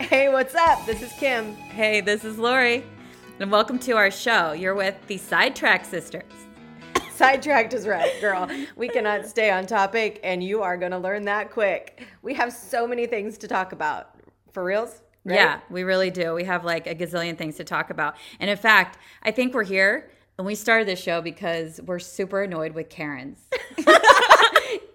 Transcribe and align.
Hey, 0.00 0.30
what's 0.30 0.54
up? 0.54 0.86
This 0.86 1.02
is 1.02 1.12
Kim. 1.12 1.54
Hey, 1.54 2.00
this 2.00 2.24
is 2.24 2.38
Lori, 2.38 2.82
and 3.38 3.52
welcome 3.52 3.78
to 3.80 3.92
our 3.92 4.10
show. 4.10 4.52
You're 4.52 4.74
with 4.74 4.96
the 5.06 5.18
Sidetrack 5.18 5.84
Sisters. 5.84 6.32
Sidetracked 7.12 7.74
is 7.74 7.86
right, 7.86 8.10
girl. 8.18 8.48
We 8.76 8.88
cannot 8.88 9.26
stay 9.26 9.50
on 9.50 9.66
topic, 9.66 10.18
and 10.24 10.42
you 10.42 10.62
are 10.62 10.78
going 10.78 10.92
to 10.92 10.98
learn 10.98 11.26
that 11.26 11.50
quick. 11.50 12.06
We 12.22 12.32
have 12.32 12.50
so 12.50 12.88
many 12.88 13.06
things 13.06 13.36
to 13.38 13.46
talk 13.46 13.72
about. 13.72 14.14
For 14.52 14.64
reals? 14.64 15.02
Right? 15.24 15.36
Yeah, 15.36 15.60
we 15.68 15.82
really 15.82 16.10
do. 16.10 16.32
We 16.32 16.44
have 16.44 16.64
like 16.64 16.86
a 16.86 16.94
gazillion 16.94 17.36
things 17.36 17.56
to 17.56 17.64
talk 17.64 17.90
about. 17.90 18.16
And 18.40 18.48
in 18.48 18.56
fact, 18.56 18.98
I 19.22 19.30
think 19.30 19.52
we're 19.52 19.64
here 19.64 20.10
and 20.38 20.46
we 20.46 20.54
started 20.54 20.88
this 20.88 21.00
show 21.00 21.20
because 21.20 21.78
we're 21.84 21.98
super 21.98 22.42
annoyed 22.42 22.72
with 22.72 22.88
Karens. 22.88 23.38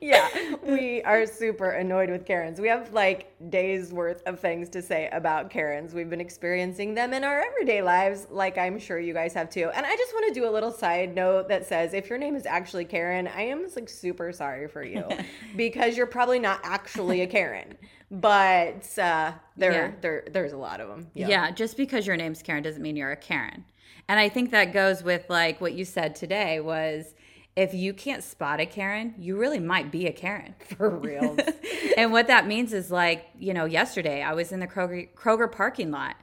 yeah, 0.05 0.29
we 0.63 1.01
are 1.03 1.25
super 1.25 1.71
annoyed 1.71 2.09
with 2.09 2.25
Karens. 2.25 2.61
We 2.61 2.67
have 2.67 2.93
like 2.93 3.33
days 3.49 3.91
worth 3.91 4.21
of 4.27 4.39
things 4.39 4.69
to 4.69 4.81
say 4.81 5.09
about 5.11 5.49
Karens. 5.49 5.93
We've 5.93 6.09
been 6.09 6.21
experiencing 6.21 6.93
them 6.93 7.13
in 7.13 7.23
our 7.23 7.43
everyday 7.43 7.81
lives, 7.81 8.27
like 8.29 8.57
I'm 8.57 8.77
sure 8.77 8.99
you 8.99 9.13
guys 9.13 9.33
have 9.33 9.49
too. 9.49 9.71
And 9.73 9.85
I 9.85 9.95
just 9.95 10.13
want 10.13 10.27
to 10.27 10.39
do 10.39 10.47
a 10.47 10.51
little 10.51 10.71
side 10.71 11.15
note 11.15 11.49
that 11.49 11.65
says 11.65 11.93
if 11.93 12.09
your 12.09 12.19
name 12.19 12.35
is 12.35 12.45
actually 12.45 12.85
Karen, 12.85 13.27
I 13.27 13.41
am 13.43 13.67
like 13.75 13.89
super 13.89 14.31
sorry 14.31 14.67
for 14.67 14.83
you 14.83 15.07
because 15.55 15.97
you're 15.97 16.05
probably 16.05 16.39
not 16.39 16.59
actually 16.63 17.21
a 17.21 17.27
Karen. 17.27 17.75
But 18.11 18.87
uh, 18.99 19.33
there, 19.57 19.71
yeah. 19.71 19.91
there, 20.01 20.23
there's 20.31 20.53
a 20.53 20.57
lot 20.57 20.79
of 20.79 20.87
them. 20.87 21.07
Yeah. 21.15 21.27
yeah, 21.27 21.51
just 21.51 21.75
because 21.75 22.05
your 22.05 22.15
name's 22.15 22.43
Karen 22.43 22.61
doesn't 22.61 22.81
mean 22.81 22.95
you're 22.95 23.11
a 23.11 23.17
Karen. 23.17 23.65
And 24.07 24.19
I 24.19 24.29
think 24.29 24.51
that 24.51 24.71
goes 24.71 25.03
with 25.03 25.25
like 25.29 25.59
what 25.59 25.73
you 25.73 25.83
said 25.83 26.15
today 26.15 26.59
was 26.59 27.15
if 27.55 27.73
you 27.73 27.93
can't 27.93 28.23
spot 28.23 28.59
a 28.59 28.65
Karen, 28.65 29.15
you 29.17 29.37
really 29.37 29.59
might 29.59 29.91
be 29.91 30.07
a 30.07 30.11
Karen. 30.11 30.55
For 30.77 30.89
real. 30.89 31.37
and 31.97 32.11
what 32.11 32.27
that 32.27 32.47
means 32.47 32.73
is 32.73 32.91
like, 32.91 33.27
you 33.37 33.53
know, 33.53 33.65
yesterday 33.65 34.21
I 34.21 34.33
was 34.33 34.51
in 34.51 34.59
the 34.59 34.67
Kroger, 34.67 35.09
Kroger 35.15 35.51
parking 35.51 35.91
lot 35.91 36.15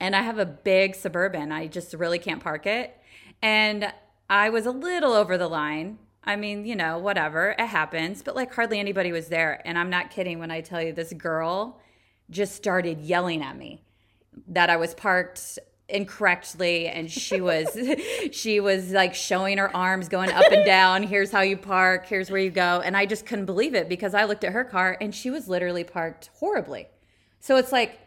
and 0.00 0.16
I 0.16 0.22
have 0.22 0.38
a 0.38 0.46
big 0.46 0.94
suburban. 0.94 1.52
I 1.52 1.66
just 1.66 1.92
really 1.94 2.18
can't 2.18 2.42
park 2.42 2.66
it. 2.66 2.96
And 3.42 3.92
I 4.30 4.50
was 4.50 4.66
a 4.66 4.70
little 4.70 5.12
over 5.12 5.36
the 5.36 5.48
line. 5.48 5.98
I 6.24 6.36
mean, 6.36 6.64
you 6.64 6.76
know, 6.76 6.98
whatever, 6.98 7.54
it 7.58 7.66
happens, 7.66 8.22
but 8.22 8.36
like 8.36 8.52
hardly 8.54 8.78
anybody 8.78 9.12
was 9.12 9.28
there. 9.28 9.62
And 9.64 9.78
I'm 9.78 9.90
not 9.90 10.10
kidding 10.10 10.38
when 10.38 10.50
I 10.50 10.60
tell 10.60 10.82
you 10.82 10.92
this 10.92 11.12
girl 11.12 11.80
just 12.30 12.54
started 12.54 13.00
yelling 13.00 13.42
at 13.42 13.56
me 13.56 13.82
that 14.48 14.70
I 14.70 14.76
was 14.76 14.94
parked 14.94 15.58
incorrectly 15.88 16.86
and 16.86 17.10
she 17.10 17.40
was 17.40 17.66
she 18.32 18.60
was 18.60 18.92
like 18.92 19.14
showing 19.14 19.56
her 19.56 19.74
arms 19.74 20.06
going 20.08 20.30
up 20.30 20.52
and 20.52 20.66
down 20.66 21.02
here's 21.02 21.30
how 21.30 21.40
you 21.40 21.56
park 21.56 22.06
here's 22.06 22.30
where 22.30 22.40
you 22.40 22.50
go 22.50 22.82
and 22.84 22.94
i 22.94 23.06
just 23.06 23.24
couldn't 23.24 23.46
believe 23.46 23.74
it 23.74 23.88
because 23.88 24.12
i 24.12 24.24
looked 24.24 24.44
at 24.44 24.52
her 24.52 24.64
car 24.64 24.98
and 25.00 25.14
she 25.14 25.30
was 25.30 25.48
literally 25.48 25.84
parked 25.84 26.30
horribly. 26.38 26.88
So 27.40 27.56
it's 27.56 27.72
like 27.72 27.98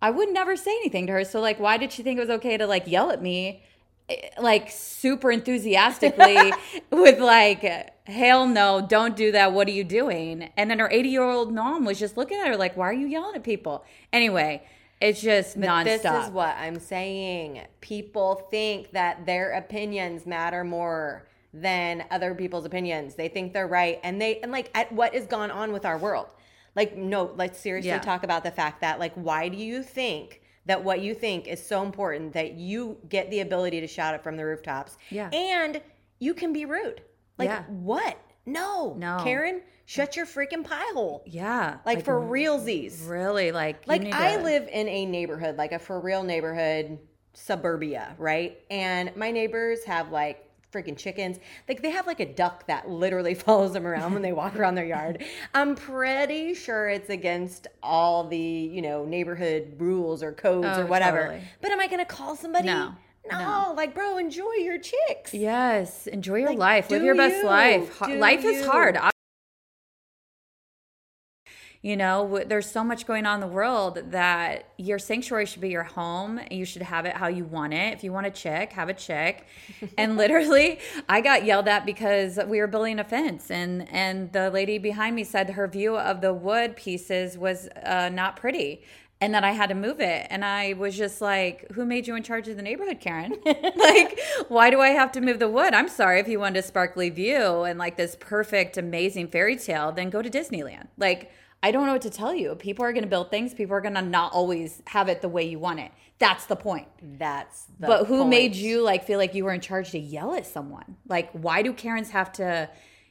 i 0.00 0.10
would 0.10 0.32
never 0.32 0.56
say 0.56 0.70
anything 0.70 1.06
to 1.06 1.14
her. 1.14 1.24
So 1.24 1.40
like 1.40 1.58
why 1.58 1.76
did 1.76 1.92
she 1.92 2.02
think 2.02 2.18
it 2.18 2.20
was 2.20 2.30
okay 2.30 2.56
to 2.56 2.66
like 2.66 2.86
yell 2.86 3.10
at 3.10 3.22
me 3.22 3.62
eh, 4.08 4.28
like 4.40 4.70
super 4.70 5.32
enthusiastically 5.32 6.52
with 6.90 7.18
like 7.18 7.92
hell 8.04 8.46
no 8.46 8.86
don't 8.88 9.16
do 9.16 9.32
that 9.32 9.52
what 9.52 9.66
are 9.66 9.72
you 9.72 9.84
doing? 9.84 10.50
And 10.56 10.70
then 10.70 10.78
her 10.78 10.88
80 10.90 11.08
year 11.08 11.24
old 11.24 11.52
mom 11.52 11.84
was 11.84 11.98
just 11.98 12.16
looking 12.16 12.38
at 12.38 12.46
her 12.46 12.56
like 12.56 12.76
why 12.76 12.88
are 12.88 12.92
you 12.92 13.06
yelling 13.06 13.34
at 13.34 13.42
people? 13.42 13.84
Anyway 14.12 14.62
it's 15.00 15.20
just 15.20 15.58
but 15.60 15.68
nonstop. 15.68 15.84
This 15.84 16.26
is 16.26 16.30
what 16.30 16.56
I'm 16.56 16.80
saying. 16.80 17.66
People 17.80 18.46
think 18.50 18.92
that 18.92 19.26
their 19.26 19.52
opinions 19.52 20.26
matter 20.26 20.64
more 20.64 21.26
than 21.52 22.04
other 22.10 22.34
people's 22.34 22.64
opinions. 22.64 23.14
They 23.14 23.28
think 23.28 23.52
they're 23.52 23.66
right, 23.66 24.00
and 24.02 24.20
they 24.20 24.40
and 24.40 24.52
like 24.52 24.70
at 24.74 24.90
what 24.92 25.14
is 25.14 25.26
gone 25.26 25.50
on 25.50 25.72
with 25.72 25.84
our 25.84 25.98
world. 25.98 26.26
Like, 26.74 26.96
no, 26.96 27.32
let's 27.36 27.58
seriously 27.58 27.90
yeah. 27.90 27.98
talk 27.98 28.22
about 28.22 28.44
the 28.44 28.50
fact 28.50 28.82
that 28.82 28.98
like, 28.98 29.14
why 29.14 29.48
do 29.48 29.56
you 29.56 29.82
think? 29.82 30.42
That 30.66 30.82
what 30.82 31.00
you 31.00 31.14
think 31.14 31.46
is 31.46 31.64
so 31.64 31.84
important 31.84 32.32
that 32.32 32.54
you 32.54 32.98
get 33.08 33.30
the 33.30 33.38
ability 33.38 33.80
to 33.82 33.86
shout 33.86 34.14
it 34.14 34.24
from 34.24 34.36
the 34.36 34.44
rooftops. 34.44 34.98
Yeah. 35.10 35.28
And 35.30 35.80
you 36.18 36.34
can 36.34 36.52
be 36.52 36.64
rude. 36.64 37.02
Like, 37.38 37.50
yeah. 37.50 37.62
what? 37.68 38.18
No. 38.46 38.94
No. 38.96 39.20
Karen, 39.22 39.62
shut 39.84 40.16
your 40.16 40.26
freaking 40.26 40.64
pie 40.64 40.90
hole. 40.92 41.22
Yeah. 41.26 41.78
Like, 41.84 41.96
like 41.96 42.04
for 42.04 42.20
realsies. 42.20 43.08
Really? 43.08 43.52
Like, 43.52 43.86
like 43.86 44.04
I 44.06 44.36
to... 44.36 44.42
live 44.42 44.68
in 44.68 44.88
a 44.88 45.04
neighborhood, 45.04 45.56
like 45.56 45.72
a 45.72 45.78
for 45.78 46.00
real 46.00 46.22
neighborhood, 46.22 46.98
suburbia, 47.34 48.14
right? 48.18 48.58
And 48.70 49.14
my 49.16 49.30
neighbors 49.30 49.84
have 49.84 50.10
like 50.10 50.42
freaking 50.72 50.96
chickens. 50.96 51.38
Like 51.68 51.82
they 51.82 51.90
have 51.90 52.06
like 52.06 52.20
a 52.20 52.32
duck 52.32 52.66
that 52.66 52.88
literally 52.88 53.34
follows 53.34 53.72
them 53.72 53.86
around 53.86 54.12
when 54.12 54.22
they 54.22 54.32
walk 54.32 54.56
around 54.56 54.74
their 54.74 54.86
yard. 54.86 55.24
I'm 55.54 55.74
pretty 55.74 56.54
sure 56.54 56.88
it's 56.88 57.10
against 57.10 57.66
all 57.82 58.28
the, 58.28 58.38
you 58.38 58.82
know, 58.82 59.04
neighborhood 59.04 59.74
rules 59.78 60.22
or 60.22 60.32
codes 60.32 60.68
oh, 60.70 60.82
or 60.82 60.86
whatever. 60.86 61.22
Totally. 61.22 61.42
But 61.60 61.70
am 61.72 61.80
I 61.80 61.86
going 61.86 62.00
to 62.00 62.04
call 62.04 62.36
somebody? 62.36 62.66
No. 62.66 62.94
No, 63.30 63.38
no, 63.38 63.74
like 63.76 63.94
bro, 63.94 64.18
enjoy 64.18 64.52
your 64.58 64.78
chicks. 64.78 65.34
Yes, 65.34 66.06
enjoy 66.06 66.36
your 66.36 66.50
like, 66.50 66.58
life. 66.58 66.90
Live 66.90 67.02
your 67.02 67.14
best 67.14 67.38
you. 67.38 67.44
life. 67.44 67.98
Do 68.04 68.14
life 68.16 68.44
you. 68.44 68.50
is 68.50 68.66
hard. 68.66 68.98
You 71.86 71.96
know, 71.96 72.42
there's 72.44 72.68
so 72.68 72.82
much 72.82 73.06
going 73.06 73.26
on 73.26 73.36
in 73.36 73.40
the 73.48 73.54
world 73.54 74.10
that 74.10 74.70
your 74.76 74.98
sanctuary 74.98 75.46
should 75.46 75.60
be 75.60 75.68
your 75.68 75.84
home. 75.84 76.40
You 76.50 76.64
should 76.64 76.82
have 76.82 77.06
it 77.06 77.14
how 77.14 77.28
you 77.28 77.44
want 77.44 77.74
it. 77.74 77.94
If 77.94 78.02
you 78.02 78.12
want 78.12 78.26
a 78.26 78.30
chick, 78.32 78.72
have 78.72 78.88
a 78.88 78.92
chick. 78.92 79.46
and 79.96 80.16
literally, 80.16 80.80
I 81.08 81.20
got 81.20 81.44
yelled 81.44 81.68
at 81.68 81.86
because 81.86 82.40
we 82.48 82.58
were 82.58 82.66
building 82.66 82.98
a 82.98 83.04
fence, 83.04 83.52
and 83.52 83.88
and 83.92 84.32
the 84.32 84.50
lady 84.50 84.78
behind 84.78 85.14
me 85.14 85.22
said 85.22 85.50
her 85.50 85.68
view 85.68 85.96
of 85.96 86.22
the 86.22 86.34
wood 86.34 86.74
pieces 86.74 87.38
was 87.38 87.68
uh, 87.84 88.08
not 88.12 88.34
pretty 88.34 88.82
and 89.20 89.32
then 89.32 89.44
I 89.44 89.52
had 89.52 89.70
to 89.70 89.74
move 89.74 90.00
it. 90.00 90.26
And 90.30 90.44
I 90.44 90.74
was 90.74 90.96
just 90.96 91.20
like, 91.20 91.70
who 91.72 91.86
made 91.86 92.06
you 92.06 92.16
in 92.16 92.22
charge 92.22 92.48
of 92.48 92.56
the 92.56 92.62
neighborhood, 92.62 93.00
Karen? 93.00 93.34
like, 93.44 94.18
why 94.48 94.70
do 94.70 94.80
I 94.80 94.88
have 94.90 95.10
to 95.12 95.20
move 95.20 95.38
the 95.38 95.48
wood? 95.48 95.72
I'm 95.72 95.88
sorry 95.88 96.20
if 96.20 96.28
you 96.28 96.38
wanted 96.38 96.58
a 96.58 96.62
sparkly 96.62 97.08
view 97.08 97.62
and 97.62 97.78
like 97.78 97.96
this 97.96 98.16
perfect, 98.20 98.76
amazing 98.76 99.28
fairy 99.28 99.56
tale, 99.56 99.90
then 99.90 100.10
go 100.10 100.20
to 100.20 100.28
Disneyland. 100.28 100.88
Like, 100.98 101.30
I 101.62 101.70
don't 101.70 101.86
know 101.86 101.94
what 101.94 102.02
to 102.02 102.10
tell 102.10 102.34
you. 102.34 102.54
People 102.54 102.84
are 102.84 102.92
going 102.92 103.04
to 103.04 103.08
build 103.08 103.30
things. 103.30 103.54
People 103.54 103.74
are 103.74 103.80
going 103.80 103.94
to 103.94 104.02
not 104.02 104.32
always 104.32 104.82
have 104.86 105.08
it 105.08 105.22
the 105.22 105.28
way 105.28 105.44
you 105.44 105.58
want 105.58 105.80
it. 105.80 105.90
That's 106.18 106.46
the 106.46 106.56
point. 106.56 106.86
That's 107.02 107.66
But 107.80 108.06
who 108.06 108.18
point. 108.18 108.30
made 108.30 108.54
you 108.54 108.82
like 108.82 109.04
feel 109.04 109.18
like 109.18 109.34
you 109.34 109.44
were 109.44 109.52
in 109.52 109.60
charge 109.60 109.90
to 109.92 109.98
yell 109.98 110.34
at 110.34 110.46
someone? 110.46 110.96
Like 111.08 111.30
why 111.32 111.62
do 111.62 111.72
Karens 111.72 112.10
have 112.10 112.32
to 112.34 112.68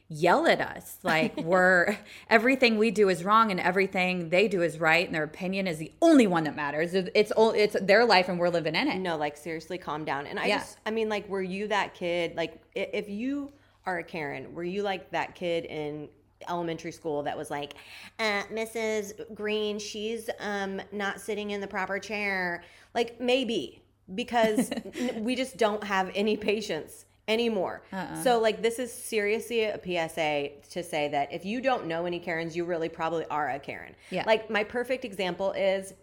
yell 0.08 0.46
at 0.46 0.60
us? 0.60 0.98
Like 1.02 1.36
we're 1.42 1.96
everything 2.30 2.78
we 2.78 2.90
do 2.90 3.08
is 3.08 3.24
wrong 3.24 3.50
and 3.50 3.60
everything 3.60 4.28
they 4.30 4.48
do 4.48 4.62
is 4.62 4.78
right 4.78 5.06
and 5.06 5.14
their 5.14 5.24
opinion 5.24 5.66
is 5.66 5.78
the 5.78 5.92
only 6.02 6.26
one 6.26 6.44
that 6.44 6.56
matters. 6.56 6.94
It's 6.94 7.32
all 7.32 7.50
it's 7.52 7.76
their 7.80 8.04
life 8.04 8.28
and 8.28 8.38
we're 8.38 8.48
living 8.48 8.74
in 8.74 8.88
it. 8.88 8.98
No, 8.98 9.16
like 9.16 9.36
seriously 9.36 9.78
calm 9.78 10.04
down. 10.04 10.26
And 10.26 10.38
I 10.38 10.46
yeah. 10.46 10.58
just 10.58 10.78
I 10.86 10.90
mean 10.90 11.08
like 11.08 11.28
were 11.28 11.42
you 11.42 11.68
that 11.68 11.94
kid 11.94 12.36
like 12.36 12.60
if 12.74 13.08
you 13.08 13.52
are 13.84 13.98
a 13.98 14.04
Karen, 14.04 14.52
were 14.54 14.64
you 14.64 14.82
like 14.82 15.10
that 15.12 15.34
kid 15.34 15.64
in 15.64 16.08
elementary 16.48 16.92
school 16.92 17.22
that 17.22 17.36
was 17.36 17.50
like, 17.50 17.74
uh, 18.18 18.42
Mrs. 18.52 19.34
Green, 19.34 19.78
she's 19.78 20.28
um, 20.40 20.80
not 20.92 21.20
sitting 21.20 21.52
in 21.52 21.60
the 21.60 21.66
proper 21.66 21.98
chair. 21.98 22.62
Like 22.94 23.20
maybe 23.20 23.82
because 24.14 24.70
we 25.16 25.34
just 25.34 25.56
don't 25.56 25.82
have 25.82 26.10
any 26.14 26.36
patience 26.36 27.06
anymore. 27.28 27.82
Uh-uh. 27.92 28.22
So 28.22 28.38
like 28.38 28.62
this 28.62 28.78
is 28.78 28.92
seriously 28.92 29.64
a 29.64 29.78
PSA 29.82 30.50
to 30.70 30.82
say 30.82 31.08
that 31.08 31.32
if 31.32 31.44
you 31.44 31.60
don't 31.60 31.86
know 31.86 32.06
any 32.06 32.18
Karens, 32.18 32.56
you 32.56 32.64
really 32.64 32.88
probably 32.88 33.24
are 33.26 33.50
a 33.50 33.58
Karen. 33.58 33.94
Yeah. 34.10 34.24
Like 34.26 34.50
my 34.50 34.64
perfect 34.64 35.04
example 35.04 35.52
is 35.52 35.94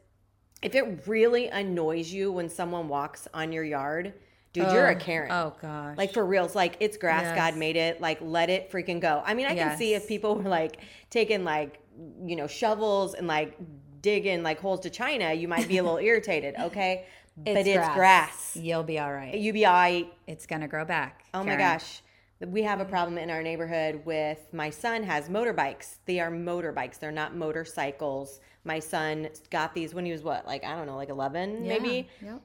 if 0.61 0.75
it 0.75 1.07
really 1.07 1.47
annoys 1.47 2.11
you 2.11 2.31
when 2.31 2.49
someone 2.49 2.87
walks 2.87 3.27
on 3.33 3.51
your 3.51 3.63
yard 3.63 4.13
Dude, 4.53 4.65
oh, 4.65 4.73
you're 4.73 4.87
a 4.87 4.95
Karen. 4.95 5.31
Oh 5.31 5.53
gosh. 5.59 5.97
Like 5.97 6.13
for 6.13 6.23
reals. 6.23 6.53
Like 6.53 6.77
it's 6.79 6.95
grass. 6.95 7.23
Yes. 7.23 7.35
God 7.35 7.57
made 7.57 7.75
it. 7.75 7.99
Like 7.99 8.19
let 8.21 8.51
it 8.51 8.71
freaking 8.71 9.01
go. 9.01 9.23
I 9.25 9.33
mean, 9.33 9.47
I 9.47 9.53
yes. 9.53 9.69
can 9.69 9.77
see 9.79 9.95
if 9.95 10.07
people 10.07 10.35
were 10.35 10.49
like 10.49 10.77
taking 11.09 11.43
like, 11.43 11.79
you 12.23 12.35
know, 12.35 12.45
shovels 12.45 13.15
and 13.15 13.25
like 13.25 13.57
digging 14.01 14.43
like 14.43 14.59
holes 14.59 14.81
to 14.81 14.91
China, 14.91 15.33
you 15.33 15.47
might 15.47 15.67
be 15.67 15.79
a 15.79 15.83
little 15.83 15.97
irritated. 16.09 16.53
Okay. 16.59 17.05
It's 17.45 17.55
but 17.55 17.67
it's 17.67 17.93
grass. 17.95 18.55
You'll 18.55 18.83
be 18.83 18.99
all 18.99 19.11
right. 19.11 19.33
You'll 19.35 19.53
be 19.53 19.65
all 19.65 19.73
right. 19.73 20.11
It's 20.27 20.45
gonna 20.45 20.67
grow 20.67 20.85
back. 20.85 21.25
Oh 21.33 21.43
Karen. 21.43 21.47
my 21.47 21.55
gosh. 21.57 22.01
We 22.39 22.63
have 22.63 22.81
a 22.81 22.85
problem 22.85 23.17
in 23.17 23.29
our 23.29 23.41
neighborhood 23.41 24.05
with 24.05 24.39
my 24.51 24.69
son 24.69 25.03
has 25.03 25.29
motorbikes. 25.29 25.97
They 26.05 26.19
are 26.19 26.29
motorbikes. 26.29 26.99
They're 26.99 27.11
not 27.11 27.35
motorcycles. 27.35 28.41
My 28.65 28.79
son 28.79 29.29
got 29.49 29.73
these 29.73 29.93
when 29.93 30.05
he 30.05 30.11
was 30.11 30.23
what, 30.23 30.45
like 30.45 30.63
I 30.63 30.75
don't 30.75 30.85
know, 30.85 30.97
like 30.97 31.09
eleven, 31.09 31.63
yeah. 31.63 31.77
maybe. 31.77 32.09
Yep 32.21 32.41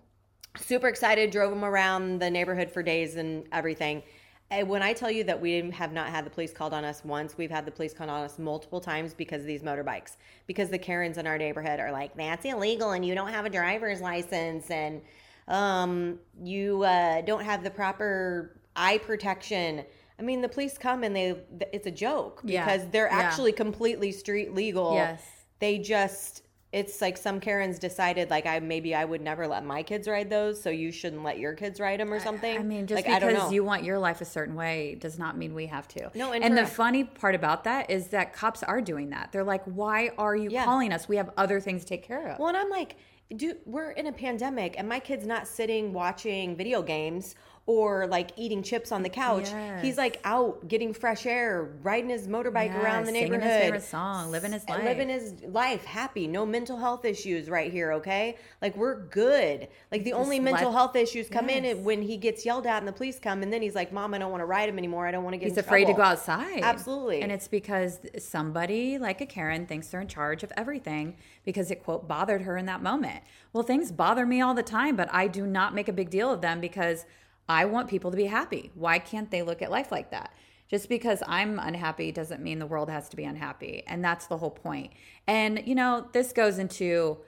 super 0.60 0.88
excited, 0.88 1.30
drove 1.30 1.52
him 1.52 1.64
around 1.64 2.20
the 2.20 2.30
neighborhood 2.30 2.70
for 2.70 2.82
days 2.82 3.16
and 3.16 3.44
everything. 3.52 4.02
And 4.50 4.68
when 4.68 4.82
I 4.82 4.94
tell 4.94 5.10
you 5.10 5.24
that 5.24 5.38
we 5.38 5.70
have 5.72 5.92
not 5.92 6.08
had 6.08 6.24
the 6.24 6.30
police 6.30 6.52
called 6.52 6.72
on 6.72 6.84
us 6.84 7.04
once, 7.04 7.36
we've 7.36 7.50
had 7.50 7.66
the 7.66 7.70
police 7.70 7.92
called 7.92 8.08
on 8.08 8.22
us 8.22 8.38
multiple 8.38 8.80
times 8.80 9.12
because 9.12 9.42
of 9.42 9.46
these 9.46 9.62
motorbikes. 9.62 10.16
Because 10.46 10.70
the 10.70 10.78
Karens 10.78 11.18
in 11.18 11.26
our 11.26 11.36
neighborhood 11.36 11.80
are 11.80 11.92
like, 11.92 12.16
that's 12.16 12.46
illegal 12.46 12.92
and 12.92 13.04
you 13.04 13.14
don't 13.14 13.28
have 13.28 13.44
a 13.44 13.50
driver's 13.50 14.00
license 14.00 14.70
and 14.70 15.02
um, 15.48 16.18
you 16.42 16.82
uh, 16.82 17.20
don't 17.22 17.44
have 17.44 17.62
the 17.62 17.70
proper 17.70 18.58
eye 18.74 18.98
protection. 18.98 19.84
I 20.18 20.22
mean, 20.22 20.40
the 20.40 20.48
police 20.48 20.78
come 20.78 21.04
and 21.04 21.14
they, 21.14 21.36
it's 21.72 21.86
a 21.86 21.90
joke 21.90 22.40
because 22.44 22.82
yeah. 22.82 22.88
they're 22.90 23.12
actually 23.12 23.50
yeah. 23.50 23.56
completely 23.58 24.12
street 24.12 24.54
legal. 24.54 24.94
Yes. 24.94 25.22
They 25.58 25.78
just 25.78 26.42
it's 26.70 27.00
like 27.00 27.16
some 27.16 27.40
Karens 27.40 27.78
decided 27.78 28.28
like 28.28 28.44
I 28.44 28.58
maybe 28.60 28.94
I 28.94 29.04
would 29.04 29.22
never 29.22 29.46
let 29.46 29.64
my 29.64 29.82
kids 29.82 30.06
ride 30.06 30.28
those, 30.28 30.60
so 30.60 30.68
you 30.68 30.92
shouldn't 30.92 31.22
let 31.22 31.38
your 31.38 31.54
kids 31.54 31.80
ride 31.80 31.98
them 31.98 32.12
or 32.12 32.20
something. 32.20 32.58
I 32.58 32.62
mean, 32.62 32.86
just 32.86 33.06
like, 33.06 33.20
because 33.20 33.50
you 33.50 33.64
want 33.64 33.84
your 33.84 33.98
life 33.98 34.20
a 34.20 34.26
certain 34.26 34.54
way 34.54 34.96
does 35.00 35.18
not 35.18 35.36
mean 35.38 35.54
we 35.54 35.66
have 35.66 35.88
to. 35.88 36.10
No, 36.14 36.32
and, 36.32 36.44
and 36.44 36.58
the 36.58 36.66
funny 36.66 37.04
part 37.04 37.34
about 37.34 37.64
that 37.64 37.90
is 37.90 38.08
that 38.08 38.34
cops 38.34 38.62
are 38.62 38.82
doing 38.82 39.10
that. 39.10 39.32
They're 39.32 39.44
like, 39.44 39.64
"Why 39.64 40.10
are 40.18 40.36
you 40.36 40.50
Yeah. 40.50 40.66
calling 40.66 40.92
us? 40.92 41.08
We 41.08 41.16
have 41.16 41.30
other 41.38 41.58
things 41.58 41.84
to 41.84 41.88
take 41.88 42.02
care 42.02 42.28
of." 42.28 42.38
Well, 42.38 42.48
and 42.48 42.56
I'm 42.56 42.68
like, 42.68 42.96
dude, 43.34 43.58
we're 43.66 43.90
in 43.92 44.06
a 44.06 44.12
pandemic, 44.12 44.74
and 44.78 44.88
my 44.88 45.00
kid's 45.00 45.26
not 45.26 45.46
sitting 45.46 45.92
watching 45.92 46.56
video 46.56 46.82
games 46.82 47.34
or 47.68 48.06
like 48.06 48.30
eating 48.36 48.62
chips 48.62 48.92
on 48.92 49.02
the 49.02 49.10
couch. 49.10 49.50
Yes. 49.50 49.84
He's 49.84 49.98
like 49.98 50.18
out 50.24 50.66
getting 50.68 50.94
fresh 50.94 51.26
air, 51.26 51.68
riding 51.82 52.08
his 52.08 52.26
motorbike 52.26 52.68
Yes, 52.68 52.82
around 52.82 53.04
the 53.04 53.12
neighborhood. 53.12 53.42
singing 53.42 53.56
his 53.56 53.62
favorite 53.62 53.82
song, 53.82 54.30
living 54.30 54.52
his 54.52 54.66
life. 54.66 54.84
living 54.84 55.10
his 55.10 55.34
life, 55.42 55.84
happy, 55.84 56.26
no 56.26 56.46
mental 56.46 56.78
health 56.78 57.04
issues 57.04 57.50
right 57.50 57.70
here. 57.70 57.92
Okay, 57.92 58.38
like 58.62 58.74
we're 58.74 59.04
good. 59.08 59.68
Like 59.92 60.02
the 60.04 60.14
only 60.14 60.40
mental 60.40 60.72
health 60.72 60.96
issues 60.96 61.28
come 61.28 61.50
in 61.50 61.84
when 61.84 62.00
he 62.00 62.16
gets 62.16 62.46
yelled 62.46 62.66
at 62.66 62.78
and 62.78 62.88
the 62.88 62.92
police 62.92 63.18
come, 63.18 63.42
and 63.42 63.52
then 63.52 63.60
he's 63.60 63.74
like, 63.74 63.92
"Mom, 63.92 64.14
I 64.14 64.18
don't 64.18 64.30
want 64.30 64.40
to 64.40 64.46
ride 64.46 64.70
him 64.70 64.78
anymore. 64.78 65.06
I 65.06 65.10
don't 65.10 65.22
want 65.22 65.34
to 65.34 65.38
get." 65.38 65.48
He's 65.48 65.58
afraid 65.58 65.88
to 65.88 65.92
go 65.92 66.00
outside. 66.00 66.62
Absolutely. 66.62 67.20
And 67.20 67.30
it's 67.30 67.48
because 67.48 68.00
somebody 68.18 68.96
like 68.96 69.20
a 69.20 69.26
Karen 69.26 69.66
thinks 69.66 69.88
they're 69.88 70.00
in 70.00 70.08
charge 70.08 70.42
of 70.42 70.50
everything 70.56 71.16
because 71.44 71.70
it, 71.70 71.84
quote, 71.84 72.08
bothered 72.08 72.40
her 72.42 72.56
in 72.56 72.64
that 72.64 72.82
moment. 72.82 73.17
Well, 73.52 73.62
things 73.62 73.92
bother 73.92 74.26
me 74.26 74.40
all 74.40 74.54
the 74.54 74.62
time, 74.62 74.96
but 74.96 75.08
I 75.12 75.28
do 75.28 75.46
not 75.46 75.74
make 75.74 75.88
a 75.88 75.92
big 75.92 76.10
deal 76.10 76.30
of 76.32 76.40
them 76.40 76.60
because 76.60 77.06
I 77.48 77.64
want 77.64 77.88
people 77.88 78.10
to 78.10 78.16
be 78.16 78.26
happy. 78.26 78.70
Why 78.74 78.98
can't 78.98 79.30
they 79.30 79.42
look 79.42 79.62
at 79.62 79.70
life 79.70 79.90
like 79.90 80.10
that? 80.10 80.32
Just 80.68 80.88
because 80.88 81.22
I'm 81.26 81.58
unhappy 81.58 82.12
doesn't 82.12 82.42
mean 82.42 82.58
the 82.58 82.66
world 82.66 82.90
has 82.90 83.08
to 83.08 83.16
be 83.16 83.24
unhappy. 83.24 83.82
And 83.86 84.04
that's 84.04 84.26
the 84.26 84.36
whole 84.36 84.50
point. 84.50 84.92
And, 85.26 85.62
you 85.66 85.74
know, 85.74 86.08
this 86.12 86.32
goes 86.32 86.58
into 86.58 87.18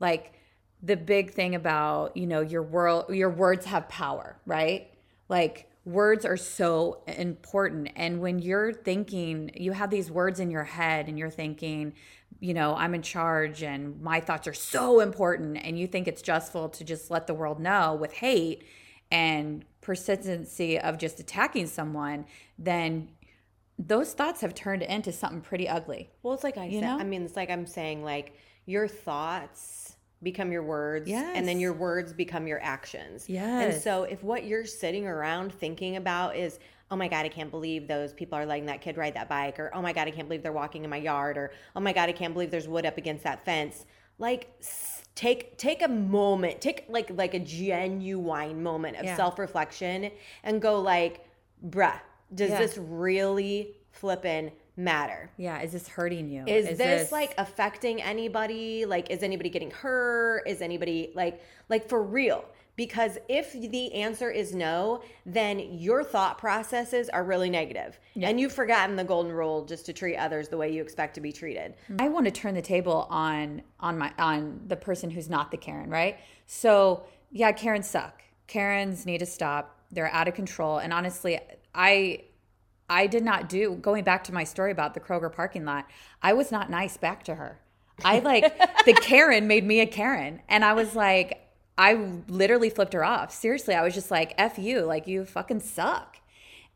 like 0.00 0.34
the 0.82 0.96
big 0.96 1.32
thing 1.32 1.54
about, 1.54 2.16
you 2.16 2.26
know, 2.26 2.42
your 2.42 2.62
world, 2.62 3.06
your 3.08 3.30
words 3.30 3.64
have 3.66 3.88
power, 3.88 4.36
right? 4.44 4.90
Like 5.30 5.70
words 5.86 6.26
are 6.26 6.36
so 6.36 7.02
important. 7.06 7.88
And 7.96 8.20
when 8.20 8.38
you're 8.38 8.72
thinking, 8.72 9.50
you 9.54 9.72
have 9.72 9.88
these 9.88 10.10
words 10.10 10.38
in 10.38 10.50
your 10.50 10.64
head 10.64 11.08
and 11.08 11.18
you're 11.18 11.30
thinking, 11.30 11.94
you 12.40 12.54
know, 12.54 12.74
I'm 12.74 12.94
in 12.94 13.02
charge 13.02 13.62
and 13.62 14.00
my 14.00 14.20
thoughts 14.20 14.48
are 14.48 14.54
so 14.54 15.00
important. 15.00 15.58
And 15.62 15.78
you 15.78 15.86
think 15.86 16.08
it's 16.08 16.22
justful 16.22 16.68
to 16.70 16.84
just 16.84 17.10
let 17.10 17.26
the 17.26 17.34
world 17.34 17.60
know 17.60 17.94
with 17.94 18.12
hate 18.12 18.64
and 19.10 19.64
persistency 19.82 20.78
of 20.78 20.98
just 20.98 21.20
attacking 21.20 21.66
someone, 21.66 22.24
then 22.58 23.08
those 23.78 24.12
thoughts 24.12 24.40
have 24.40 24.54
turned 24.54 24.82
into 24.82 25.12
something 25.12 25.40
pretty 25.40 25.68
ugly. 25.68 26.10
Well, 26.22 26.34
it's 26.34 26.44
like 26.44 26.56
I 26.58 26.70
said. 26.70 26.80
know? 26.82 26.98
I 26.98 27.04
mean, 27.04 27.22
it's 27.22 27.36
like 27.36 27.50
I'm 27.50 27.66
saying, 27.66 28.04
like 28.04 28.34
your 28.66 28.86
thoughts 28.88 29.96
become 30.22 30.52
your 30.52 30.62
words, 30.62 31.08
Yeah. 31.08 31.32
and 31.34 31.48
then 31.48 31.58
your 31.60 31.72
words 31.72 32.12
become 32.12 32.46
your 32.46 32.62
actions. 32.62 33.26
Yeah. 33.28 33.60
And 33.60 33.82
so, 33.82 34.02
if 34.02 34.22
what 34.22 34.44
you're 34.44 34.66
sitting 34.66 35.06
around 35.06 35.50
thinking 35.52 35.96
about 35.96 36.36
is, 36.36 36.58
oh 36.90 36.96
my 36.96 37.08
god, 37.08 37.24
I 37.24 37.28
can't 37.28 37.50
believe 37.50 37.86
those 37.86 38.12
people 38.12 38.36
are 38.38 38.44
letting 38.46 38.66
that 38.66 38.80
kid 38.80 38.96
ride 38.96 39.14
that 39.14 39.28
bike, 39.28 39.58
or 39.58 39.70
oh 39.74 39.80
my 39.82 39.92
god, 39.92 40.08
I 40.08 40.10
can't 40.10 40.28
believe 40.28 40.42
they're 40.42 40.52
walking 40.52 40.84
in 40.84 40.90
my 40.90 40.96
yard, 40.96 41.36
or 41.36 41.52
oh 41.76 41.80
my 41.80 41.92
god, 41.92 42.08
I 42.08 42.12
can't 42.12 42.32
believe 42.32 42.50
there's 42.50 42.68
wood 42.68 42.86
up 42.86 42.98
against 42.98 43.24
that 43.24 43.44
fence. 43.44 43.86
Like, 44.18 44.50
take 45.14 45.56
take 45.56 45.82
a 45.82 45.88
moment, 45.88 46.60
take 46.60 46.86
like 46.88 47.10
like 47.10 47.34
a 47.34 47.38
genuine 47.38 48.62
moment 48.62 48.96
of 48.96 49.04
Yeah. 49.04 49.16
self 49.16 49.38
reflection, 49.38 50.10
and 50.42 50.60
go 50.60 50.80
like, 50.80 51.26
bruh, 51.64 52.00
does 52.34 52.50
Yeah. 52.50 52.58
this 52.58 52.76
really 52.76 53.76
flippin' 53.92 54.50
matter? 54.76 55.30
Yeah, 55.36 55.60
is 55.62 55.72
this 55.72 55.88
hurting 55.88 56.28
you? 56.28 56.44
is, 56.46 56.78
this, 56.78 57.12
like 57.12 57.34
affecting 57.38 58.02
anybody 58.02 58.84
like 58.84 59.10
is 59.10 59.22
anybody 59.22 59.50
getting 59.50 59.70
hurt 59.70 60.42
is 60.46 60.60
anybody 60.62 61.12
like 61.14 61.40
like 61.68 61.88
for 61.88 62.02
real 62.02 62.44
because 62.80 63.18
if 63.28 63.52
the 63.52 63.92
answer 63.92 64.30
is 64.30 64.54
no 64.54 65.02
then 65.26 65.58
your 65.58 66.02
thought 66.02 66.38
processes 66.38 67.10
are 67.10 67.24
really 67.24 67.50
negative 67.50 68.00
and 68.22 68.40
you've 68.40 68.54
forgotten 68.54 68.96
the 68.96 69.04
golden 69.04 69.30
rule 69.30 69.66
just 69.66 69.84
to 69.84 69.92
treat 69.92 70.16
others 70.16 70.48
the 70.48 70.56
way 70.56 70.72
you 70.72 70.80
expect 70.80 71.14
to 71.14 71.20
be 71.20 71.30
treated 71.30 71.74
I 71.98 72.08
want 72.08 72.24
to 72.24 72.30
turn 72.30 72.54
the 72.54 72.62
table 72.62 73.06
on 73.10 73.62
on 73.80 73.98
my 73.98 74.12
on 74.18 74.60
the 74.66 74.76
person 74.76 75.10
who's 75.10 75.28
not 75.28 75.50
the 75.50 75.56
Karen, 75.56 75.90
right? 75.90 76.18
So 76.46 77.04
yeah, 77.30 77.52
Karens 77.52 77.88
suck. 77.88 78.22
Karens 78.46 79.06
need 79.06 79.18
to 79.18 79.26
stop. 79.26 79.78
They're 79.90 80.12
out 80.12 80.28
of 80.28 80.34
control. 80.34 80.78
And 80.78 80.92
honestly, 80.92 81.38
I 81.74 82.24
I 82.88 83.06
did 83.06 83.24
not 83.24 83.48
do 83.48 83.76
going 83.76 84.04
back 84.04 84.24
to 84.24 84.34
my 84.34 84.44
story 84.44 84.72
about 84.72 84.94
the 84.94 85.00
Kroger 85.00 85.32
parking 85.32 85.64
lot. 85.64 85.86
I 86.22 86.32
was 86.32 86.50
not 86.50 86.70
nice 86.70 86.96
back 86.96 87.22
to 87.24 87.36
her. 87.36 87.60
I 88.04 88.20
like 88.20 88.58
the 88.84 88.94
Karen 88.94 89.46
made 89.46 89.64
me 89.64 89.80
a 89.80 89.86
Karen, 89.86 90.40
and 90.48 90.64
I 90.64 90.72
was 90.72 90.96
like, 90.96 91.49
I 91.78 91.94
literally 92.28 92.70
flipped 92.70 92.92
her 92.92 93.04
off. 93.04 93.32
Seriously, 93.32 93.74
I 93.74 93.82
was 93.82 93.94
just 93.94 94.10
like, 94.10 94.34
"F 94.36 94.58
you!" 94.58 94.82
Like 94.82 95.06
you 95.06 95.24
fucking 95.24 95.60
suck. 95.60 96.18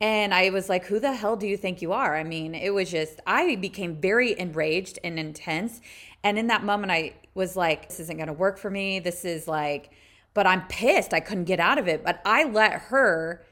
And 0.00 0.34
I 0.34 0.50
was 0.50 0.68
like, 0.68 0.86
who 0.86 0.98
the 0.98 1.14
hell 1.14 1.36
do 1.36 1.46
you 1.46 1.56
think 1.56 1.80
you 1.80 1.92
are? 1.92 2.16
I 2.16 2.24
mean, 2.24 2.54
it 2.54 2.74
was 2.74 2.90
just, 2.90 3.20
I 3.26 3.56
became 3.56 4.00
very 4.00 4.38
enraged 4.38 4.98
and 5.04 5.18
intense. 5.18 5.80
And 6.22 6.38
in 6.38 6.48
that 6.48 6.64
moment, 6.64 6.90
I 6.90 7.14
was 7.34 7.56
like, 7.56 7.88
this 7.88 8.00
isn't 8.00 8.16
going 8.16 8.26
to 8.26 8.32
work 8.32 8.58
for 8.58 8.70
me. 8.70 8.98
This 8.98 9.24
is 9.24 9.46
like, 9.46 9.92
but 10.34 10.46
I'm 10.46 10.66
pissed. 10.66 11.14
I 11.14 11.20
couldn't 11.20 11.44
get 11.44 11.60
out 11.60 11.78
of 11.78 11.86
it. 11.86 12.04
But 12.04 12.20
I 12.24 12.44
let 12.44 12.72
her 12.72 13.44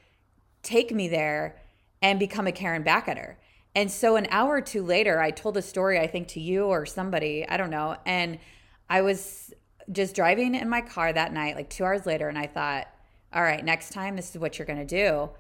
take 0.63 0.93
me 0.93 1.09
there 1.09 1.61
and 2.01 2.19
become 2.19 2.47
a 2.47 2.53
Karen 2.53 2.83
back 2.83 3.09
at 3.09 3.19
her. 3.19 3.39
And 3.75 3.91
so 3.91 4.17
an 4.17 4.27
hour 4.31 4.57
or 4.57 4.61
two 4.61 4.83
later, 4.83 5.21
I 5.21 5.31
told 5.31 5.57
a 5.57 5.63
story, 5.63 5.99
I 5.99 6.07
think 6.07 6.29
to 6.29 6.41
you 6.41 6.65
or 6.65 6.85
somebody, 6.85 7.47
I 7.49 7.57
don't 7.57 7.71
know. 7.71 7.97
And 8.05 8.39
I 8.91 9.01
was 9.03 9.55
just 9.91 10.15
driving 10.15 10.55
in 10.55 10.69
my 10.69 10.81
car 10.81 11.13
that 11.13 11.33
night, 11.33 11.57
like 11.57 11.71
two 11.71 11.85
hours 11.85 12.07
later, 12.07 12.29
and 12.29 12.39
I 12.39 12.47
thought, 12.47 12.89
all 13.33 13.43
right, 13.43 13.65
next 13.65 13.91
time, 13.91 14.17
this 14.17 14.31
is 14.31 14.39
what 14.39 14.59
you're 14.59 14.67
going 14.67 14.79
to 14.79 14.85
do. 14.85 15.31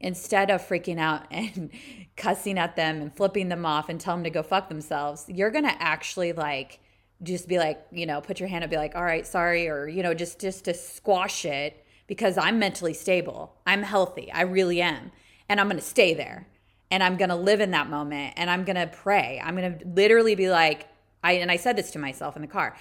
Instead 0.00 0.50
of 0.50 0.66
freaking 0.66 0.98
out 0.98 1.26
and 1.30 1.70
cussing 2.16 2.58
at 2.58 2.76
them 2.76 3.00
and 3.00 3.14
flipping 3.14 3.48
them 3.48 3.64
off 3.64 3.88
and 3.88 4.00
tell 4.00 4.14
them 4.14 4.24
to 4.24 4.30
go 4.30 4.42
fuck 4.42 4.68
themselves, 4.68 5.24
you're 5.28 5.50
going 5.50 5.64
to 5.64 5.82
actually 5.82 6.32
like, 6.32 6.80
just 7.22 7.48
be 7.48 7.58
like, 7.58 7.84
you 7.92 8.06
know, 8.06 8.20
put 8.20 8.40
your 8.40 8.48
hand 8.48 8.64
up, 8.64 8.70
be 8.70 8.76
like, 8.76 8.96
all 8.96 9.04
right, 9.04 9.26
sorry, 9.26 9.68
or, 9.68 9.86
you 9.86 10.02
know, 10.02 10.14
just, 10.14 10.40
just 10.40 10.64
to 10.64 10.74
squash 10.74 11.44
it 11.44 11.84
because 12.06 12.38
I'm 12.38 12.58
mentally 12.58 12.94
stable. 12.94 13.54
I'm 13.66 13.82
healthy. 13.82 14.32
I 14.32 14.42
really 14.42 14.80
am. 14.80 15.12
And 15.48 15.60
I'm 15.60 15.68
going 15.68 15.78
to 15.78 15.84
stay 15.84 16.14
there 16.14 16.48
and 16.90 17.02
I'm 17.02 17.16
going 17.16 17.28
to 17.28 17.36
live 17.36 17.60
in 17.60 17.70
that 17.72 17.88
moment 17.88 18.34
and 18.36 18.50
I'm 18.50 18.64
going 18.64 18.76
to 18.76 18.86
pray. 18.86 19.40
I'm 19.42 19.54
going 19.54 19.78
to 19.78 19.86
literally 19.86 20.34
be 20.34 20.50
like, 20.50 20.88
I, 21.22 21.32
and 21.32 21.50
I 21.50 21.56
said 21.56 21.76
this 21.76 21.90
to 21.92 21.98
myself 21.98 22.36
in 22.36 22.42
the 22.42 22.48
car. 22.48 22.76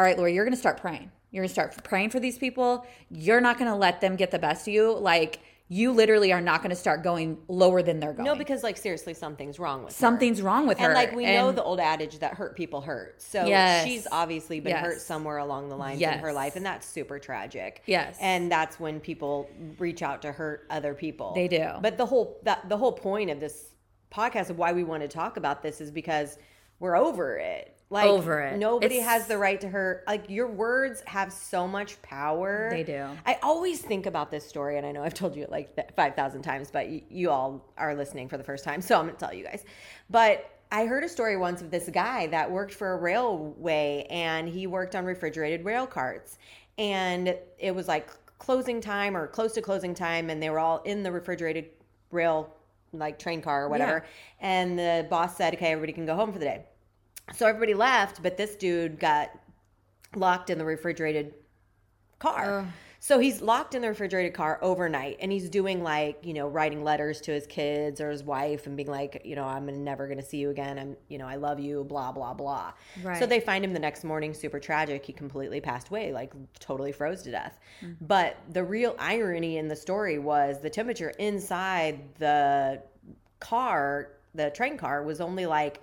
All 0.00 0.06
right, 0.06 0.16
Lori, 0.16 0.32
you're 0.32 0.46
going 0.46 0.54
to 0.54 0.58
start 0.58 0.80
praying. 0.80 1.10
You're 1.30 1.42
going 1.42 1.48
to 1.48 1.52
start 1.52 1.84
praying 1.84 2.08
for 2.08 2.18
these 2.18 2.38
people. 2.38 2.86
You're 3.10 3.42
not 3.42 3.58
going 3.58 3.70
to 3.70 3.76
let 3.76 4.00
them 4.00 4.16
get 4.16 4.30
the 4.30 4.38
best 4.38 4.66
of 4.66 4.72
you. 4.72 4.96
Like, 4.96 5.40
you 5.68 5.92
literally 5.92 6.32
are 6.32 6.40
not 6.40 6.62
going 6.62 6.70
to 6.70 6.74
start 6.76 7.02
going 7.02 7.36
lower 7.48 7.82
than 7.82 8.00
they're 8.00 8.14
going. 8.14 8.24
no 8.24 8.34
because 8.34 8.62
like 8.62 8.78
seriously 8.78 9.12
something's 9.12 9.58
wrong 9.58 9.84
with 9.84 9.92
her. 9.92 9.98
something's 10.00 10.40
wrong 10.40 10.66
with 10.66 10.78
her. 10.78 10.86
and 10.86 10.94
like 10.94 11.14
we 11.14 11.26
know 11.26 11.52
the 11.52 11.62
old 11.62 11.78
adage 11.80 12.18
that 12.20 12.32
hurt 12.34 12.56
people 12.56 12.80
hurt 12.80 13.20
so 13.22 13.44
Yes. 13.46 13.86
she's 13.86 14.04
obviously 14.10 14.58
been 14.58 14.70
Yes. 14.70 14.84
hurt 14.84 15.00
somewhere 15.00 15.36
along 15.36 15.68
the 15.68 15.76
lines 15.76 16.00
in 16.02 16.18
her 16.18 16.32
life 16.32 16.56
and 16.56 16.66
that's 16.66 16.84
super 16.88 17.20
tragic 17.20 17.84
Yes. 17.86 18.16
and 18.20 18.50
that's 18.50 18.80
when 18.80 18.98
people 18.98 19.48
reach 19.78 20.02
out 20.02 20.22
to 20.22 20.32
hurt 20.32 20.66
other 20.70 20.92
people 20.92 21.34
They 21.36 21.46
do. 21.46 21.68
but 21.80 21.96
the 21.96 22.06
whole 22.06 22.40
that 22.42 22.68
the 22.68 22.76
whole 22.76 22.90
point 22.92 23.30
of 23.30 23.38
this 23.38 23.68
podcast 24.12 24.50
of 24.50 24.58
why 24.58 24.72
we 24.72 24.82
want 24.82 25.02
to 25.04 25.08
talk 25.08 25.36
about 25.36 25.62
this 25.62 25.80
is 25.80 25.92
because 25.92 26.36
we're 26.80 26.96
over 26.96 27.36
it 27.38 27.76
like 27.92 28.06
Over 28.06 28.40
it. 28.40 28.56
nobody 28.58 28.96
It's- 28.98 29.08
has 29.08 29.26
the 29.26 29.36
right 29.36 29.60
to 29.60 29.68
hurt 29.68 30.04
like 30.06 30.30
your 30.30 30.46
words 30.46 31.02
have 31.06 31.32
so 31.32 31.66
much 31.66 32.00
power 32.02 32.68
They 32.70 32.84
do. 32.84 33.06
I 33.26 33.38
always 33.42 33.80
think 33.82 34.06
about 34.06 34.30
this 34.30 34.46
story, 34.46 34.76
and 34.78 34.86
I 34.86 34.92
know 34.92 35.02
I've 35.02 35.14
told 35.14 35.34
you 35.34 35.42
it 35.42 35.50
like 35.50 35.94
5,000 35.96 36.42
times, 36.42 36.70
but 36.70 36.86
y- 36.86 37.02
you 37.08 37.30
all 37.30 37.72
are 37.76 37.94
listening 37.96 38.28
for 38.28 38.36
the 38.38 38.44
first 38.44 38.62
time, 38.64 38.80
so 38.80 38.96
I'm 38.96 39.06
going 39.06 39.16
to 39.16 39.20
tell 39.24 39.34
you 39.34 39.42
guys. 39.44 39.64
But 40.08 40.48
I 40.70 40.86
heard 40.86 41.02
a 41.02 41.08
story 41.08 41.36
once 41.36 41.62
of 41.62 41.72
this 41.72 41.88
guy 41.88 42.28
that 42.28 42.48
worked 42.48 42.72
for 42.74 42.92
a 42.92 42.96
railway, 42.96 44.06
and 44.08 44.48
he 44.48 44.68
worked 44.68 44.94
on 44.94 45.04
refrigerated 45.04 45.64
rail 45.64 45.84
carts. 45.84 46.38
And 46.78 47.36
it 47.58 47.74
was 47.74 47.88
like 47.88 48.08
closing 48.38 48.80
time 48.80 49.16
or 49.16 49.26
close 49.26 49.52
to 49.54 49.62
closing 49.62 49.94
time, 49.94 50.30
and 50.30 50.40
they 50.40 50.48
were 50.48 50.60
all 50.60 50.78
in 50.84 51.02
the 51.02 51.10
refrigerated 51.10 51.66
rail, 52.12 52.54
like 52.92 53.18
train 53.18 53.40
car 53.42 53.64
or 53.64 53.68
whatever. 53.68 54.04
And 54.40 54.78
the 54.78 55.06
boss 55.10 55.36
said, 55.36 55.54
okay, 55.54 55.72
everybody 55.72 55.92
can 55.92 56.06
go 56.06 56.14
home 56.14 56.32
for 56.32 56.38
the 56.38 56.44
day. 56.44 56.64
So 57.34 57.46
everybody 57.46 57.74
left, 57.74 58.22
but 58.22 58.36
this 58.36 58.56
dude 58.56 58.98
got 58.98 59.30
locked 60.16 60.50
in 60.50 60.58
the 60.58 60.64
refrigerated 60.64 61.34
car. 62.18 62.66
So 63.02 63.18
he's 63.18 63.40
locked 63.40 63.74
in 63.74 63.80
the 63.80 63.88
refrigerated 63.88 64.34
car 64.34 64.58
overnight 64.60 65.16
and 65.20 65.32
he's 65.32 65.48
doing 65.48 65.82
like, 65.82 66.18
you 66.22 66.34
know, 66.34 66.46
writing 66.46 66.84
letters 66.84 67.22
to 67.22 67.32
his 67.32 67.46
kids 67.46 67.98
or 67.98 68.10
his 68.10 68.22
wife 68.22 68.66
and 68.66 68.76
being 68.76 68.90
like, 68.90 69.22
you 69.24 69.34
know, 69.34 69.44
I'm 69.44 69.82
never 69.82 70.06
going 70.06 70.18
to 70.18 70.24
see 70.24 70.36
you 70.36 70.50
again. 70.50 70.78
I'm, 70.78 70.96
you 71.08 71.16
know, 71.16 71.26
I 71.26 71.36
love 71.36 71.58
you, 71.58 71.82
blah, 71.84 72.12
blah, 72.12 72.34
blah. 72.34 72.74
So 73.18 73.24
they 73.24 73.40
find 73.40 73.64
him 73.64 73.72
the 73.72 73.80
next 73.80 74.04
morning, 74.04 74.34
super 74.34 74.60
tragic. 74.60 75.06
He 75.06 75.14
completely 75.14 75.62
passed 75.62 75.88
away, 75.88 76.12
like 76.12 76.34
totally 76.58 76.92
froze 76.92 77.22
to 77.22 77.30
death. 77.30 77.58
Mm. 77.82 77.96
But 78.02 78.36
the 78.50 78.62
real 78.62 78.94
irony 78.98 79.56
in 79.56 79.66
the 79.66 79.76
story 79.76 80.18
was 80.18 80.60
the 80.60 80.70
temperature 80.70 81.14
inside 81.18 82.00
the 82.18 82.82
car, 83.40 84.10
the 84.34 84.50
train 84.50 84.76
car, 84.76 85.02
was 85.02 85.22
only 85.22 85.46
like 85.46 85.80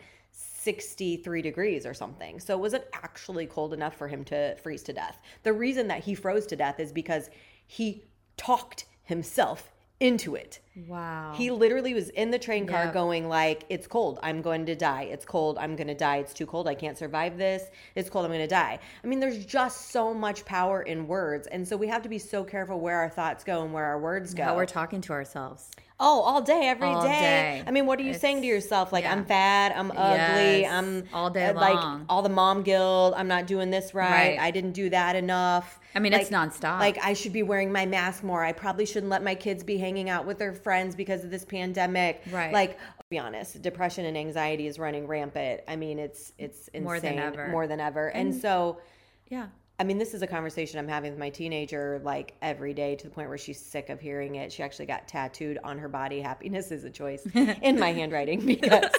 63 0.67 1.41
degrees 1.41 1.85
or 1.85 1.93
something. 1.93 2.41
So 2.41 2.53
it 2.53 2.59
wasn't 2.59 2.83
actually 2.91 3.45
cold 3.45 3.73
enough 3.73 3.95
for 3.95 4.09
him 4.09 4.25
to 4.25 4.53
freeze 4.57 4.83
to 4.83 4.91
death. 4.91 5.21
The 5.43 5.53
reason 5.53 5.87
that 5.87 6.03
he 6.03 6.13
froze 6.13 6.45
to 6.47 6.57
death 6.57 6.81
is 6.81 6.91
because 6.91 7.29
he 7.67 8.03
talked 8.35 8.83
himself 9.05 9.71
into 10.01 10.35
it. 10.35 10.59
Wow. 10.87 11.33
He 11.35 11.49
literally 11.49 11.93
was 11.93 12.09
in 12.09 12.29
the 12.29 12.37
train 12.37 12.67
car 12.67 12.85
Yep. 12.85 12.93
going 12.93 13.27
like, 13.29 13.63
"It's 13.69 13.87
cold. 13.87 14.19
I'm 14.21 14.41
going 14.41 14.65
to 14.67 14.75
die. 14.75 15.03
It's 15.03 15.25
cold. 15.25 15.57
I'm 15.59 15.75
going 15.75 15.87
to 15.87 15.95
die. 15.95 16.17
It's 16.17 16.33
too 16.33 16.45
cold. 16.45 16.67
I 16.67 16.75
can't 16.75 16.97
survive 16.97 17.37
this. 17.37 17.63
It's 17.95 18.09
cold. 18.09 18.25
I'm 18.25 18.31
going 18.31 18.41
to 18.41 18.47
die." 18.47 18.79
I 19.03 19.07
mean, 19.07 19.19
there's 19.19 19.43
just 19.45 19.89
so 19.91 20.13
much 20.13 20.45
power 20.45 20.81
in 20.83 21.07
words, 21.07 21.47
and 21.47 21.67
so 21.67 21.75
we 21.77 21.87
have 21.87 22.03
to 22.03 22.09
be 22.09 22.19
so 22.19 22.43
careful 22.43 22.79
where 22.79 22.97
our 22.97 23.09
thoughts 23.09 23.43
go 23.43 23.63
and 23.63 23.73
where 23.73 23.85
our 23.85 23.99
words 23.99 24.33
go. 24.33 24.43
How 24.43 24.55
we're 24.55 24.65
talking 24.67 25.01
to 25.01 25.13
ourselves. 25.13 25.71
Oh, 25.99 26.21
all 26.21 26.43
day, 26.43 26.67
every 26.67 26.87
day. 26.89 26.93
All 26.93 27.01
day. 27.01 27.63
I 27.65 27.71
mean, 27.71 27.87
what 27.87 27.97
are 27.99 28.03
you 28.03 28.13
saying 28.13 28.41
to 28.41 28.47
yourself? 28.47 28.93
Like, 28.93 29.03
I'm 29.03 29.25
fat, 29.25 29.73
I'm 29.75 29.89
ugly, 29.89 30.61
Yes, 30.61 30.71
I'm 30.71 31.05
all 31.11 31.31
day 31.31 31.47
uh, 31.47 31.53
like 31.55 31.73
long. 31.73 32.05
all 32.07 32.21
the 32.21 32.29
mom 32.29 32.61
guilt. 32.61 33.15
I'm 33.17 33.27
not 33.27 33.47
doing 33.47 33.71
this 33.71 33.95
right. 33.95 34.11
Right. 34.11 34.39
I 34.39 34.51
didn't 34.51 34.73
do 34.73 34.91
that 34.91 35.15
enough. 35.15 35.79
I 35.95 35.99
mean, 35.99 36.11
like, 36.11 36.21
it's 36.21 36.29
nonstop. 36.29 36.77
Like, 36.79 37.03
I 37.03 37.13
should 37.13 37.33
be 37.33 37.41
wearing 37.41 37.71
my 37.71 37.87
mask 37.87 38.23
more. 38.23 38.43
I 38.43 38.51
probably 38.51 38.85
shouldn't 38.85 39.09
let 39.09 39.23
my 39.23 39.33
kids 39.33 39.63
be 39.63 39.77
hanging 39.79 40.07
out 40.07 40.27
with 40.27 40.37
their 40.37 40.53
friends 40.67 40.95
because 40.95 41.23
of 41.23 41.31
this 41.31 41.45
pandemic. 41.45 42.23
Right. 42.29 42.51
Like, 42.51 42.71
I'll 42.71 43.05
be 43.09 43.19
honest, 43.19 43.61
depression 43.61 44.03
and 44.03 44.17
anxiety 44.17 44.67
is 44.67 44.77
running 44.77 45.07
rampant. 45.07 45.61
I 45.65 45.77
mean, 45.77 45.97
it's 45.97 46.33
it's 46.37 46.67
insane 46.67 46.83
More 46.83 46.99
than 46.99 47.19
ever. 47.19 47.47
More 47.47 47.67
than 47.67 47.79
ever. 47.79 48.09
and 48.09 48.35
so. 48.35 48.81
Yeah. 49.29 49.47
I 49.79 49.85
mean, 49.85 49.97
this 49.97 50.13
is 50.13 50.21
a 50.23 50.27
conversation 50.27 50.77
I'm 50.77 50.87
having 50.89 51.11
with 51.11 51.19
my 51.19 51.29
teenager 51.29 52.01
like 52.03 52.33
every 52.41 52.73
day 52.73 52.95
to 52.97 53.07
the 53.07 53.09
point 53.09 53.29
where 53.29 53.37
she's 53.37 53.63
sick 53.63 53.89
of 53.89 54.01
hearing 54.01 54.35
it. 54.35 54.51
She 54.51 54.61
actually 54.61 54.87
got 54.87 55.07
tattooed 55.07 55.57
on 55.63 55.77
her 55.77 55.87
body, 55.87 56.19
happiness 56.19 56.69
is 56.71 56.83
a 56.83 56.89
choice, 56.89 57.25
in 57.61 57.79
my 57.79 57.93
handwriting 57.93 58.45
because 58.45 58.89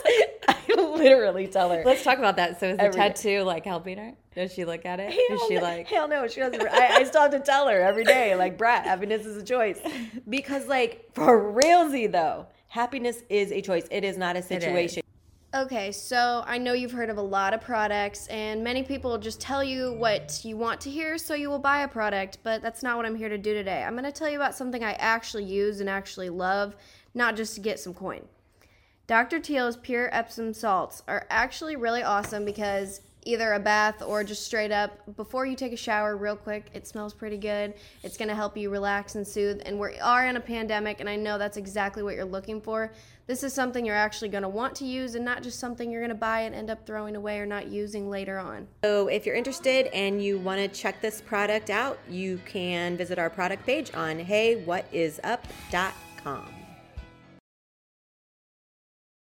I 0.69 0.75
literally 0.75 1.47
tell 1.47 1.71
her. 1.71 1.83
Let's 1.85 2.03
talk 2.03 2.19
about 2.19 2.37
that. 2.37 2.59
So 2.61 2.69
is 2.69 2.77
the 2.77 2.85
Every 2.85 3.01
day. 3.01 3.09
tattoo 3.09 3.43
like 3.43 3.65
helping 3.65 3.99
her? 3.99 4.13
Does 4.35 4.53
she 4.53 4.65
look 4.65 4.87
at 4.87 5.01
it? 5.01 5.13
Hell 5.13 5.37
Is 5.37 5.43
she 5.49 5.55
no, 5.57 5.63
like 5.63 5.89
hell 5.89 6.09
no, 6.09 6.27
she 6.29 6.41
doesn't. 6.41 6.63
I, 6.63 6.97
I 6.97 7.05
still 7.05 7.23
have 7.23 7.33
to 7.33 7.41
tell 7.41 7.69
her 7.69 7.81
every 7.81 8.05
day, 8.05 8.35
like, 8.37 8.57
Brat, 8.57 8.85
happiness 8.85 9.27
is 9.27 9.37
a 9.37 9.45
choice. 9.45 9.81
Because, 10.29 10.67
like, 10.67 11.09
for 11.13 11.53
realsy 11.53 12.11
though, 12.11 12.47
happiness 12.69 13.23
is 13.29 13.51
a 13.51 13.61
choice. 13.61 13.87
It 13.91 14.05
is 14.05 14.17
not 14.17 14.37
a 14.37 14.43
situation. 14.43 15.03
Okay, 15.55 15.91
so 15.93 16.45
I 16.47 16.59
know 16.59 16.75
you've 16.75 16.93
heard 16.93 17.09
of 17.09 17.17
a 17.17 17.23
lot 17.23 17.55
of 17.55 17.63
products, 17.63 18.27
and 18.27 18.63
many 18.63 18.83
people 18.83 19.17
just 19.17 19.41
tell 19.41 19.65
you 19.65 19.95
what 19.95 20.41
you 20.45 20.59
want 20.59 20.79
to 20.83 20.91
hear, 20.91 21.17
so 21.17 21.35
you 21.35 21.49
will 21.49 21.59
buy 21.59 21.81
a 21.81 21.89
product, 21.89 22.39
but 22.43 22.61
that's 22.61 22.83
not 22.83 22.99
what 22.99 23.07
I'm 23.07 23.15
here 23.17 23.31
to 23.31 23.39
do 23.39 23.55
today. 23.55 23.83
I'm 23.83 23.95
going 23.95 24.05
to 24.05 24.13
tell 24.13 24.29
you 24.29 24.37
about 24.37 24.55
something 24.55 24.85
I 24.85 24.93
actually 24.93 25.45
use 25.45 25.81
and 25.81 25.89
actually 25.89 26.29
love, 26.29 26.77
not 27.15 27.35
just 27.35 27.55
to 27.55 27.63
get 27.63 27.81
some 27.81 27.95
coin. 27.95 28.27
Dr. 29.09 29.41
Teal's 29.41 29.79
pure 29.79 30.15
Epsom 30.15 30.53
salts 30.53 31.03
are 31.09 31.27
actually 31.31 31.77
really 31.77 32.03
awesome 32.03 32.45
because 32.45 33.01
either 33.25 33.55
a 33.55 33.59
bath 33.59 34.03
or 34.03 34.23
just 34.23 34.45
straight 34.45 34.71
up 34.71 35.17
before 35.17 35.47
you 35.47 35.57
take 35.57 35.73
a 35.73 35.77
shower 35.77 36.15
real 36.15 36.37
quick 36.37 36.67
it 36.75 36.87
smells 36.87 37.15
pretty 37.15 37.39
good 37.39 37.73
it's 38.03 38.19
going 38.19 38.29
to 38.29 38.35
help 38.35 38.57
you 38.57 38.71
relax 38.71 39.17
and 39.17 39.27
soothe 39.27 39.61
and 39.67 39.79
we 39.79 39.99
are 39.99 40.27
in 40.27 40.37
a 40.37 40.41
pandemic 40.41 41.01
and 41.01 41.09
i 41.09 41.17
know 41.17 41.37
that's 41.37 41.57
exactly 41.57 42.03
what 42.03 42.15
you're 42.15 42.25
looking 42.25 42.61
for 42.61 42.93
this 43.27 43.43
is 43.43 43.53
something 43.53 43.85
you're 43.85 43.97
actually 43.97 44.29
going 44.29 44.43
to 44.43 44.49
want 44.49 44.75
to 44.75 44.85
use 44.85 45.15
and 45.15 45.25
not 45.25 45.43
just 45.43 45.59
something 45.59 45.91
you're 45.91 46.01
going 46.01 46.11
to 46.11 46.15
buy 46.15 46.43
and 46.43 46.55
end 46.55 46.71
up 46.71 46.87
throwing 46.87 47.17
away 47.17 47.39
or 47.39 47.47
not 47.47 47.67
using 47.67 48.09
later 48.09 48.39
on 48.39 48.69
So, 48.85 49.09
if 49.09 49.27
you're 49.27 49.37
interested 49.37 49.87
and 49.87 50.23
you 50.23 50.39
want 50.39 50.61
to 50.61 50.69
check 50.69 51.01
this 51.01 51.21
product 51.21 51.71
out, 51.71 51.99
you 52.09 52.41
can 52.47 52.97
visit 52.97 53.19
our 53.19 53.31
product 53.31 53.67
page 53.67 53.93
on 53.95 54.21
heywhatisup.com. 54.21 56.58